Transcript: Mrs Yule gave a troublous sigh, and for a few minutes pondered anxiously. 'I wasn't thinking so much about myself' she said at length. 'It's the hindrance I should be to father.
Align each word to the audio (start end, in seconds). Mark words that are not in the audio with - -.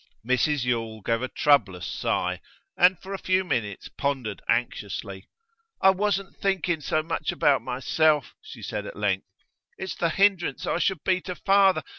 Mrs 0.27 0.63
Yule 0.65 1.01
gave 1.01 1.21
a 1.21 1.27
troublous 1.27 1.85
sigh, 1.85 2.41
and 2.75 2.97
for 2.99 3.13
a 3.13 3.19
few 3.19 3.43
minutes 3.43 3.87
pondered 3.87 4.41
anxiously. 4.49 5.29
'I 5.79 5.91
wasn't 5.91 6.35
thinking 6.37 6.81
so 6.81 7.03
much 7.03 7.31
about 7.31 7.61
myself' 7.61 8.33
she 8.41 8.63
said 8.63 8.87
at 8.87 8.95
length. 8.95 9.27
'It's 9.77 9.93
the 9.93 10.09
hindrance 10.09 10.65
I 10.65 10.79
should 10.79 11.03
be 11.03 11.21
to 11.21 11.35
father. 11.35 11.83